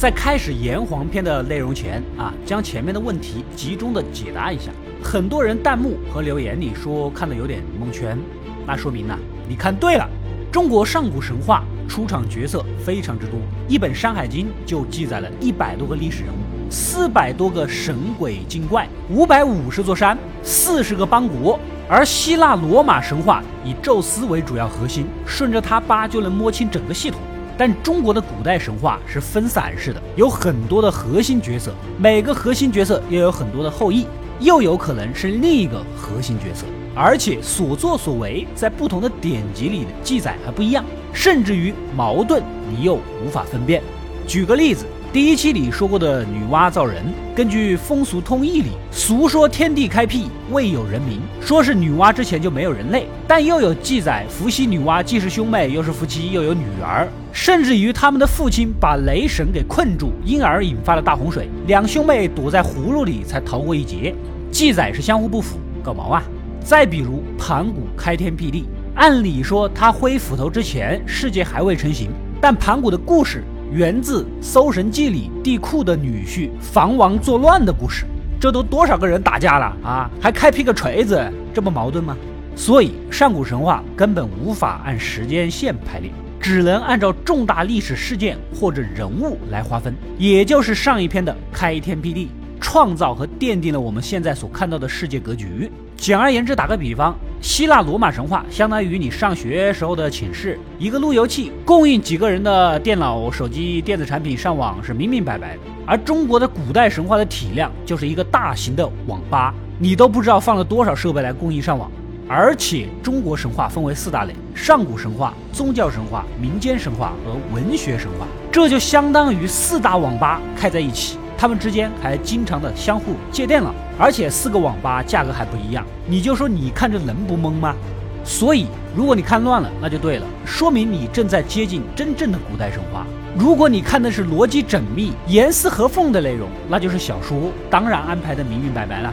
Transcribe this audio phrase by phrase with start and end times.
[0.00, 4.70] 在开始炎黄篇的内容前啊，将前面的问题集中的解答一下。
[5.04, 8.18] 很多人弹幕和留言里说看的有点蒙圈，
[8.66, 9.14] 那说明呢，
[9.46, 10.08] 你看对了。
[10.50, 21.60] 中国上古神话出场角色非常之多，一本《山海经》就记载了一百多个历史人物，四百多个神鬼精怪，五百五十座山，四十个邦国。
[21.86, 27.20] 而希腊罗马神话以宙斯为主要核心，顺着他扒就能摸清整个系统。
[27.60, 34.06] 但中国的古代神话是分散式的，有很多的核心角色，每个核心角色又有很多的后裔，
[34.38, 36.64] 又有可能是另一个核心角色。
[36.94, 43.82] 而且所作所为在不同的典籍里的记载还不一样，甚至于矛盾，你又无法分辨。
[44.26, 47.02] 举个例子，第一期里说过的女娲造人，
[47.34, 64.14] 根据风俗通义里俗说天地开辟未有人民，说是女娲之前就没有人类，但又有记载伏羲女娲既是兄妹，又是夫妻，又有女儿，甚至于他们的父亲把雷神给困住，因而引发了大洪水，两兄妹躲在葫芦里才逃过一劫，
[64.52, 66.22] 记载是相互不符，搞毛啊！
[66.64, 72.10] 再比如盘古开天辟地，按理说他挥斧头之前，世界还未成型。
[72.40, 78.04] 但盘古的故事源自《搜神记》里帝喾的女婿房王作乱的故事。
[78.40, 80.10] 这都多少个人打架了啊？
[80.20, 82.16] 还开辟个锤子，这不矛盾吗？
[82.56, 86.10] 所以上古神话根本无法按时间线排列，
[86.40, 92.28] 只能按照重大历史事件或者人物来划分，也就是上一篇的开天辟地。
[92.60, 95.70] 创造和奠定了我们现在所看到的世界格局。
[95.96, 105.60] 简而言之，打个比方，希腊罗马神话相当于你上学时候的寝室，一个路由器供应几个人的电脑、手机、电子产品上网是明明白白的。
[105.86, 111.90] 而中国的古代神话的体量就是一个大型的网吧，你都不知道放了多少设备来供应上网。
[112.28, 121.16] 而且中国神话分为四大类：上古神话、宗教神话、民间神话和文学神话，这就相当于四大网吧开在一起。
[121.38, 127.76] 他们之间还经常的相互借电脑，而且四个网吧价格还不一样，你就说你看着能不懵吗？
[128.24, 128.66] 所以
[128.96, 133.06] 如果你看乱了，那就对了，说明你正在接近真正的古代神话。
[133.38, 139.12] 如果你看的是逻辑缜密、严丝合缝的内容，那就是小说，当然安排的明明白白了。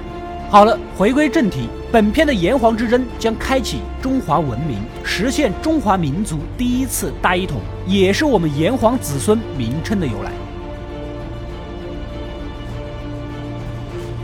[0.50, 10.32] 好了，回归正题，本片的炎黄之争将开启中华文明，实现中华民族第一次大一统，也是我们炎黄子孙名称的由来。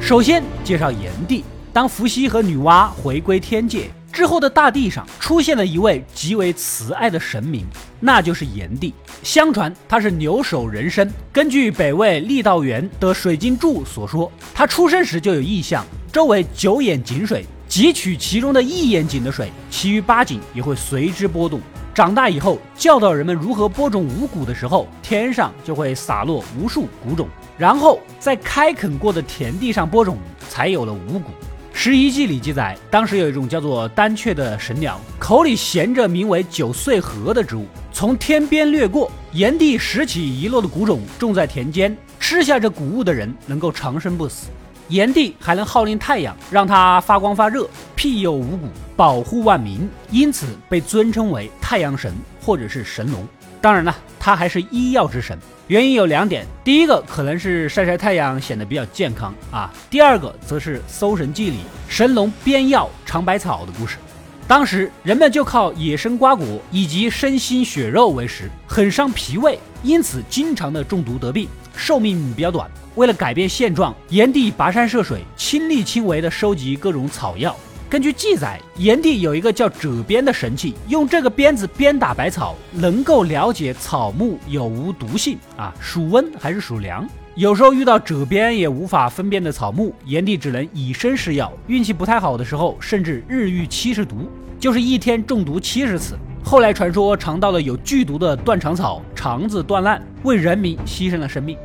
[0.06, 1.46] 首先介绍炎帝。
[1.72, 7.66] 当伏羲和女娲回归天界之后的大地上，出现了一位极为慈爱的神明，
[8.02, 8.94] 那就是炎帝。
[9.24, 11.10] 相传他是牛首人身。
[11.32, 21.62] 根据北魏郦道元的《水经注》所说，他出生时就有异象，周围九眼井水，汲取其中的一眼井的水，其余八井也会随之波动。
[21.94, 30.18] 长大以后，教导人们如何播种五谷的时候，天上就会洒落无数谷种，然后在开垦过的田地上播种，
[30.50, 31.30] 才有了五谷。
[31.72, 44.48] 十一记里记载，当时有一种叫做丹雀的神鸟，口里衔着名为九穗禾的植物，从天边掠过，炎帝拾起遗落的谷种，种在田间，吃下这谷物的人能够长生不死。
[44.90, 53.28] 炎帝还能号令太阳，让它发光发热，庇佑五谷，保护万民，因此被尊称为太阳神或者是神农。
[53.62, 63.98] 当然了，他还是医药之神，原因有两点：第一个可能是晒晒太阳显得比较健康啊；第二个则是《搜神记》里神农编药尝百草的故事。
[64.46, 72.70] 当时人们就靠野生瓜果以及身心血肉为食，很伤脾胃，因此经常的中毒得病，寿命比较短。
[72.96, 77.56] 为了改变现状，炎帝跋山涉水，亲力亲为地收集各种草药。
[77.90, 87.08] 根据记载，炎帝有一个叫褶鞭的神器，用这个鞭子鞭打百草，能够了解草木有无毒性啊，属温还是属凉。
[87.36, 91.52] 有时候遇到褶鞭也无法分辨的草木，炎帝只能以身试药。
[91.68, 94.30] 运气不太好的时候，甚至日遇七十毒，
[94.60, 96.16] 就是一天中毒七十次。
[96.44, 101.58] 后来传说尝到了有剧毒的断肠草，肠子断烂，为人民牺牲了生命。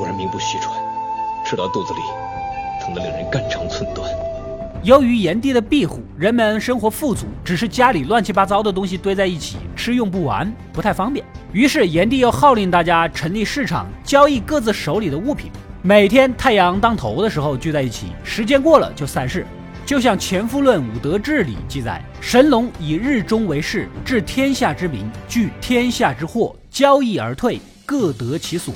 [0.00, 0.74] 果然名不虚传，
[1.44, 2.00] 吃到肚子里，
[2.82, 4.10] 疼得令人肝肠寸断。
[4.82, 11.22] 由于炎帝的庇护，人们生活富足，只是家里乱七八糟的东西堆在一起，吃用不完，不太方便。
[11.52, 15.50] 于是炎帝又号令大家成立市场，交易各自手里的物品。
[15.82, 19.46] 每天太阳当头的时候聚在一起，时间过了就散市。
[19.84, 28.72] 就像《前夫论武德志》里记载，神农以日中为市，治天下之民，聚天下之货，交易而退，各得其所。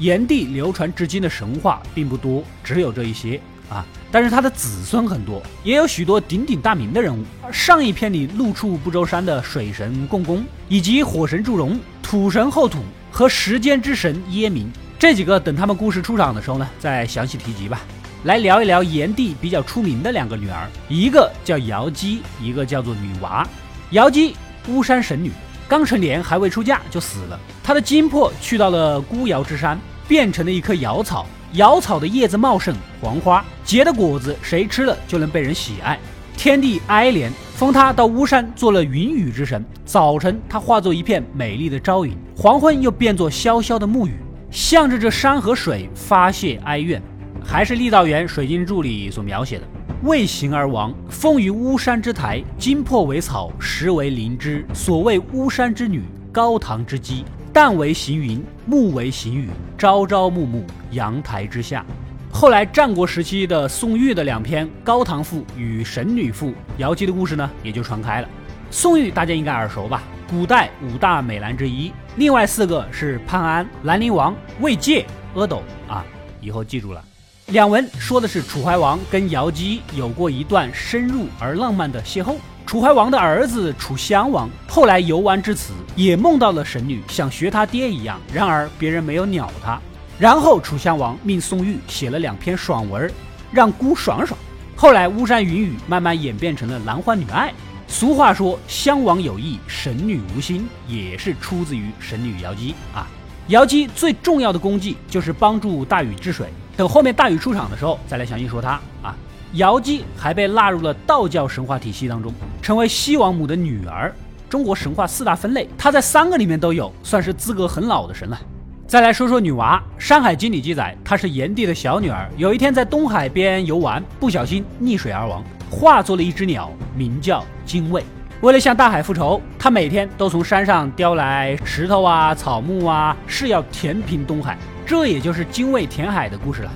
[0.00, 3.38] 炎帝流传至今的神话并不多，只有这一些
[3.68, 3.84] 啊。
[4.10, 7.22] 但是他的子孙很多，也有许多鼎鼎大名的人物。
[7.52, 12.78] 上一篇里露处不周山的水神共工，以及火神祝融、土神后土、
[13.10, 14.72] 和时间之神耶明。
[14.98, 17.82] 这几个等他们故事出场的时候呢，再详细提及吧。
[18.24, 23.46] 来聊一聊炎帝比较出名的两个女儿，一个叫瑶姬，一个叫做女娃。
[23.90, 24.34] 瑶姬，
[24.66, 25.30] 巫山神女，
[25.68, 27.38] 刚成年还未出嫁就死了。
[27.62, 31.24] 她的精魄去到了孤瑶之山，变成了一棵瑶草。
[31.52, 35.96] 瑶草的叶子茂盛，黄花结的果子，谁吃了就能被人喜爱。
[36.36, 39.64] 天帝哀怜，封她到巫山做了云雨之神。
[39.84, 44.14] 早晨，她化作一片美丽的朝云；黄昏，又变作潇潇的暮雨，
[44.50, 47.00] 向着这山和水发泄哀怨。
[47.40, 49.64] 还是郦道元《水经注》里所描写的
[50.02, 54.66] ：“为行而亡，封于巫山之台，金破为草，实为灵芝。
[54.74, 56.02] 所谓巫山之女，
[56.32, 57.24] 高堂之姬。
[57.52, 61.84] 旦为行云，暮为行雨，朝朝暮暮，阳台之下。”
[62.32, 68.28] 后来战国时期的宋玉的两篇《高唐赋》与《神女赋》，瑶姬的故事呢也就传开了。
[68.70, 70.04] 宋玉大家应该耳熟吧？
[70.28, 75.04] 古代五大美男之一，另外四个是潘安、兰陵王、魏介、
[75.34, 76.04] 阿斗啊，
[76.40, 77.04] 以后记住了。
[77.48, 82.36] 两文说的是楚怀王跟瑶姬有过一段深入而浪漫的邂逅。
[82.66, 89.80] 楚怀王的儿子楚襄王后来游玩至此，也梦到了神女，想学他爹一样，然而别人没有鸟他。
[90.18, 93.10] 然后楚襄王命宋玉写了两篇爽文，
[93.50, 94.38] 让姑爽爽。
[94.76, 97.52] 后来巫山云雨慢慢演变成了男欢女爱。
[97.88, 103.06] 俗话说襄王有意，神女无心，也是出自于神女瑶姬啊。
[103.48, 106.48] 瑶姬最重要的功绩就是帮助大禹治水。
[106.76, 109.16] 等后面大禹出场的时候，再来详细说他啊。
[109.54, 112.32] 瑶姬还被纳入了道教神话体系当中，
[112.62, 114.14] 成为西王母的女儿。
[114.48, 118.40] 中国神话四大分类，她在三个里面都有，算是资格很老的神了。
[118.86, 122.28] 再来说说女娃，《山海经》里记载，她是炎帝的小女儿。
[122.36, 128.04] 有一天在东海边游玩，不小心溺水而亡，化作了一只鸟，名叫精卫。
[128.40, 134.56] 为了向大海复仇，她每天都从山上叼来石头啊、草木啊，是要填平东海。
[134.86, 136.72] 这也就是精卫填海的故事了。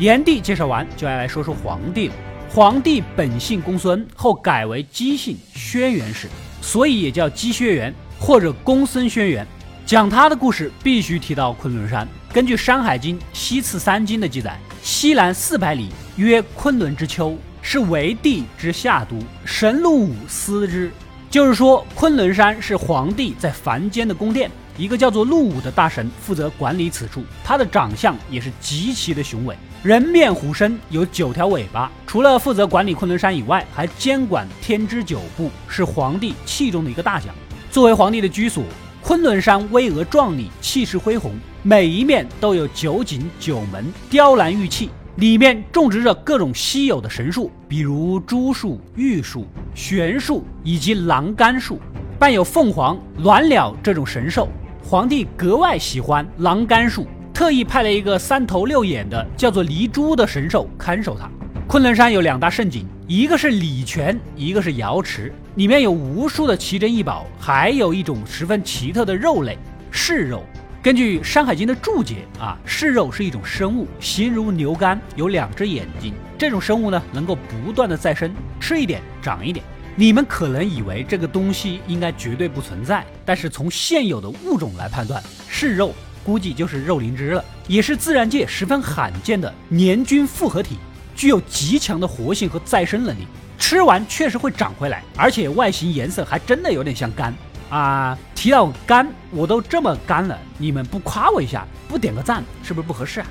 [0.00, 2.14] 炎帝介绍完，就要来说说皇帝了。
[2.48, 6.26] 皇帝本姓公孙，后改为姬姓轩辕氏，
[6.62, 9.44] 所以也叫姬轩辕或者公孙轩辕。
[9.84, 12.08] 讲他的故事，必须提到昆仑山。
[12.32, 20.90] 根据《山海经·西次三经》的记载，西南四百里曰昆仑之丘，是为帝之下都，神鹿武司之。
[21.28, 24.50] 就是说，昆仑山是皇帝在凡间的宫殿。
[24.76, 31.90] 一个叫做陆武的大神负责管理此处，他的长相也是极其的雄伟，人面虎身，有九条尾巴。
[32.06, 37.34] 除了负责管理昆仑山以外，还监管天之九部，是皇帝器重的一个大将。
[37.70, 38.64] 作为皇帝的居所，
[39.02, 41.32] 昆仑山巍峨壮丽，气势恢宏，
[41.62, 51.80] 每一面都有九井九门，雕栏玉砌，里面种植着各种稀有的神树，比如朱树、玉树、玄树以及栏杆树，
[52.20, 54.46] 伴有凤凰、鸾鸟这种神兽。
[54.84, 61.30] 皇帝格外喜欢狼肝树，特意派了一个三头六眼的叫做黎珠的神兽看守它。
[61.66, 69.56] 昆仑山有两大圣景，一个是礼泉，一个是瑶池，里面有无数的奇珍异宝，还有一种十分奇特的肉类——
[69.90, 70.42] 噬肉。
[70.82, 76.12] 根据《山海经》的注解啊，噬肉是一种生物，形如牛肝，有两只眼睛。
[76.36, 78.30] 这种生物呢，能够不断的再生，
[78.60, 79.64] 吃一点长一点。
[79.96, 85.92] 你们可能以为这个东西应该绝对不存在，但是从现有的物种来判断，是肉，
[86.24, 90.78] 估计就是肉灵芝了，也是自然界十分罕见的年菌复合体，
[91.14, 93.26] 具有极强的活性和再生能力。
[93.58, 97.34] 吃完确实会长回来，而且外形颜色还真的有点像肝
[97.68, 98.16] 啊！
[98.34, 103.26] 提到肝，我都这么干了，你们不夸我一下，不点个赞，是不是不合适啊？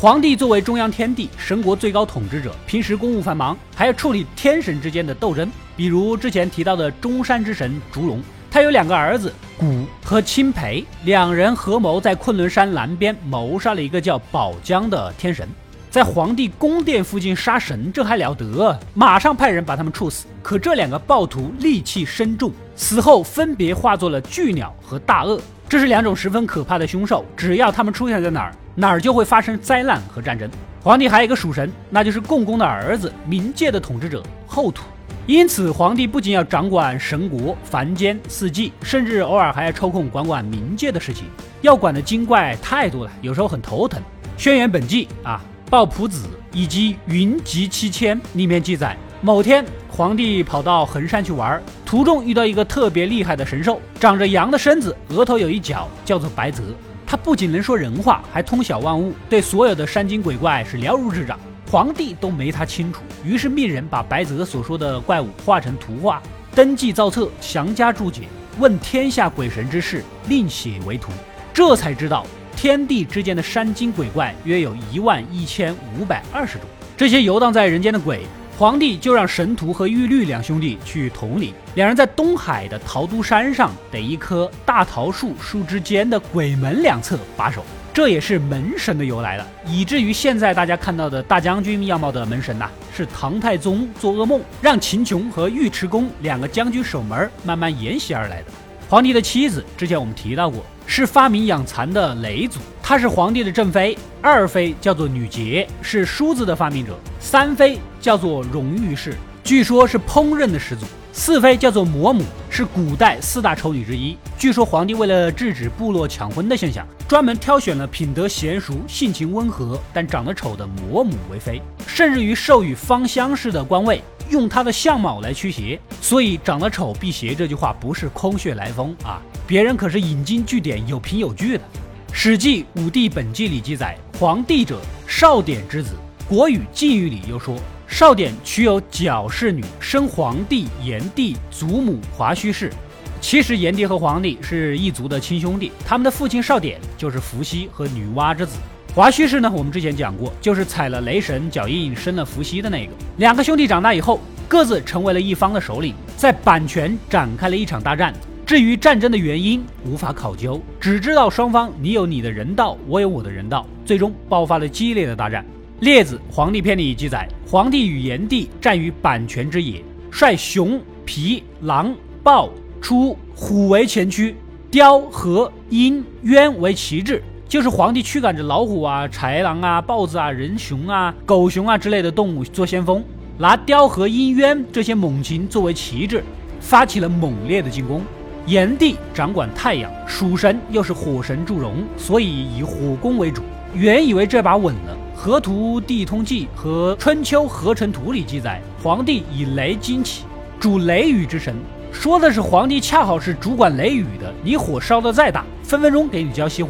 [0.00, 5.50] 皇帝作为中央天帝，神国最高统治者，平时公务繁忙，还要处理天神之间的斗争。
[5.76, 15.48] 比如之前提到的中山之神烛龙，他有两个儿子古和钦培，两人合谋在昆仑山南边谋杀了一个叫宝江的天神，
[15.90, 18.78] 在皇帝宫殿附近杀神，这还了得？
[18.92, 20.26] 马上派人把他们处死。
[20.42, 28.54] 可这两个暴徒戾气深重，死后分别化作了巨鸟和大鳄，这是两种十分可怕的凶兽，只要他们出现在哪儿。
[28.74, 30.48] 哪儿就会发生灾难和战争。
[30.82, 34.84] 皇帝还有一个属神，那就是共工的儿子，冥界的统治者后土。
[35.26, 41.24] 因此，皇帝不仅要掌管神国、凡间、四季，甚至偶尔还要抽空管管冥界的事情。
[41.60, 44.00] 要管的精怪太多了，有时候很头疼。
[44.42, 56.62] 《轩辕本纪》啊，《抱朴子》以及《云集七千》里面记载，某天皇帝跑到衡山去玩，途中遇到一个特别厉害的神兽，长着羊的身子，额头有一角，叫做白泽。
[57.06, 61.38] 他不仅能说人话，还通晓万物，对所有的山精鬼怪是了如指掌。
[61.70, 66.22] 皇帝都没他清楚，于是命人把白泽所说的怪物画成图画，
[66.54, 68.22] 登记造册，详加注解，
[68.58, 71.12] 问天下鬼神之事，另写为图。
[71.52, 72.24] 这才知道
[72.60, 76.62] 天地之间的山精鬼怪约有一万一千五百二十种。
[76.96, 78.22] 这些游荡在人间的鬼，
[78.58, 81.54] 皇帝就让神荼和玉律两兄弟去统领。
[81.76, 87.64] 两人在东海的桃都山上的一棵大桃树树枝间的鬼门两侧把守。
[87.94, 98.46] 这也是门神的由来了，以至于现在大家看到的大将军样貌的门神呐，是唐太宗做噩梦让秦琼和尉迟恭两个将军守门，慢慢沿袭而来的。
[98.88, 109.14] 皇帝的妻子之前我们提到过，是发明养蚕的嫘祖，她是皇帝的正妃，二妃叫做女杰，是梳子的发明者，三妃叫做荣誉氏，
[109.44, 110.86] 据说是烹饪的始祖。
[111.12, 114.16] 四妃叫做魔母，是古代四大丑女之一。
[114.38, 125.80] 据说皇帝为了制止部落抢婚的现象，专门挑选了品德娴熟、性情温和但长得丑的魔母为妃，甚至于授予芳香氏的官位，用他的相貌来驱邪。
[126.00, 131.64] 所以长得丑辟邪这句话不是空穴来风啊，别人可是引经据典、有凭有据的。
[132.12, 135.94] 《史记·武帝本纪》里记载，皇帝者，少典之子。
[136.28, 137.56] 《国语·晋语》里又说。
[137.90, 142.70] 少典娶有矫氏女，生皇帝、炎帝、祖母华胥氏。
[143.18, 148.58] 其实炎帝和皇帝是一族的亲兄弟，他们的父亲少典就是伏羲和女娲之子。
[148.98, 152.92] 华胥氏呢，我们之前讲过，就是踩了雷神脚印生了伏羲的那个。
[153.18, 158.12] 两个兄弟长大以后，各自成为了一方的首领，在阪泉展开了一场大战。
[158.44, 165.44] 至于战争的原因，无法考究，只知道双方你有你的人道，我有我的人道，最终爆发了激烈的大战。
[165.78, 172.50] 《列子·黄帝篇》里记载，黄帝与炎帝战于阪泉之野，率熊、罴、狼、豹、
[172.82, 174.34] 出、虎为前驱，
[174.72, 183.02] 雕、和、鹰、鸢为旗帜，就是皇帝驱赶着老虎啊、豺狼啊、豹子啊、人熊啊、狗熊啊之类的动物做先锋，
[183.38, 186.22] 拿雕、和、鹰、鸢这些猛禽作为旗帜，
[186.60, 188.02] 发起了猛烈的进攻。
[188.44, 193.42] 炎帝掌管太阳，蜀神又是火神祝融，所以以火攻为主。
[193.72, 194.94] 原以为这把稳了。
[195.18, 200.24] 《河图地通记》和《春秋合成图》里记载，皇帝以雷惊起，
[200.60, 201.56] 主雷雨之神，
[201.90, 204.32] 说的是皇帝恰好是主管雷雨的。
[204.44, 206.68] 你火烧的再大，分分钟给你浇熄火。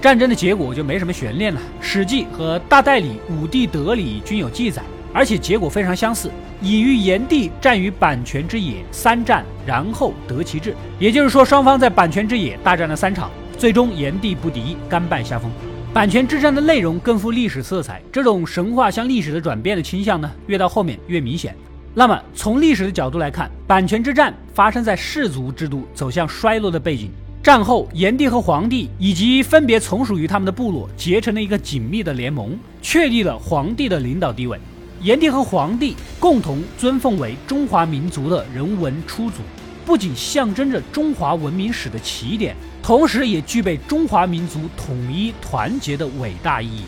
[0.00, 4.80] 战争的结果就没什么悬念了，《史记》和《大代理武帝德里》均有记载，
[5.12, 6.30] 而且结果非常相似，
[6.62, 10.72] 以于炎帝战于阪泉之野三战，然后得其志。
[11.00, 15.50] 也就是说，双方在阪泉之野大战了三场，最终炎帝不敌，甘拜下风。
[15.92, 21.56] 阪泉之战的内容更富历史色彩，这种神话向历史的转变的倾向呢，越到后面越明显。
[21.92, 27.10] 那么从历史的角度来看，阪泉之战发生在氏族制度走向衰落的背景。
[27.40, 34.58] 战后，炎帝和黄帝以及分别从属于他们的部落结成了一个紧密的联盟，确立了黄帝的领导地位。
[35.00, 39.38] 炎帝和黄帝共同尊奉为中华民族的人文初祖，
[39.86, 42.54] 不仅象征着中华文明史的起点。
[42.82, 46.82] 同时，也具备中华民族统一团结的伟大意义。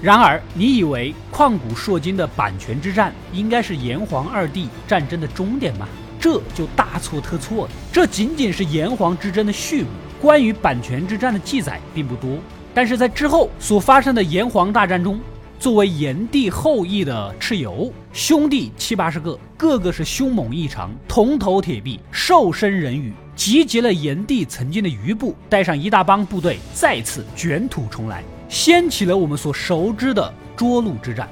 [0.00, 5.86] 然而，你以为旷古烁今的阪泉之战应该是炎黄二帝战争的终点吗？
[6.20, 7.72] 这就大错特错了。
[7.90, 9.88] 这仅仅是炎黄之争的序幕。
[10.20, 12.38] 关于阪泉之战的记载并不多，
[12.74, 15.18] 但是在之后所发生的炎黄大战中，
[15.58, 23.14] 作为炎帝后裔的蚩尤兄弟七八十个，个个是凶猛异常，铜头铁臂，兽身人羽。
[23.34, 31.26] 集结了炎帝曾经的余部，带上一大帮部队，再次卷土重来，掀起了我们所熟知的涿鹿之战。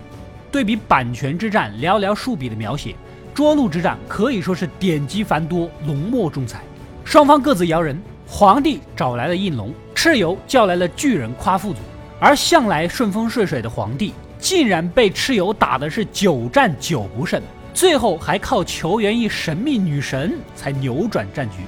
[0.51, 2.97] 对比阪泉之战寥寥数笔的描写，
[3.39, 6.61] 涿鹿之战可以说是典籍繁多，浓墨重彩。
[7.05, 11.79] 双方各自摇人，皇帝找来了应龙，蚩尤叫来了巨人夸父祖，
[12.19, 17.41] 而向来顺风顺水的皇帝，竟然被蚩尤打的是九战九不胜，
[17.73, 21.59] 最后还靠求援一神秘女神才扭转战局。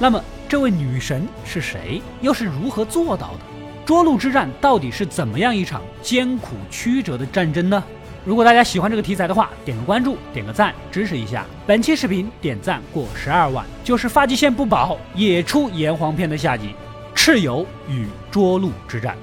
[0.00, 2.02] 那么，这位女神是谁？
[2.20, 3.40] 又是如何做到的？
[3.86, 7.80] 涿鹿之战到底是怎么样一场艰苦曲折的战争呢？
[8.22, 11.46] 如果大家喜欢这个题材的话，点个关注，点个赞，支持一下。
[11.66, 16.74] 本期视频点赞过十二万，就是发际线不保也出炎黄篇的下集
[17.18, 19.14] 《蚩尤与涿鹿之战》。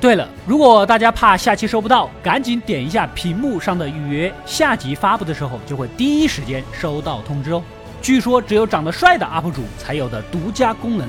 [0.00, 7.62] 对了，如果大家怕下期收不到，赶紧点一下屏幕上的预约，下集发布的时候就会第一时间收到通知哦。
[8.00, 11.08] 据说只有长得帅的 UP 主才有的独家功能。